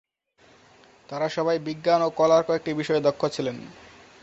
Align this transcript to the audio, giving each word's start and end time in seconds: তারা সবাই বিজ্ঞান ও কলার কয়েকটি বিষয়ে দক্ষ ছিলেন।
তারা 1.09 1.27
সবাই 1.29 1.57
বিজ্ঞান 1.59 2.01
ও 2.01 2.09
কলার 2.19 2.41
কয়েকটি 2.47 2.71
বিষয়ে 2.73 3.05
দক্ষ 3.07 3.21
ছিলেন। 3.27 3.57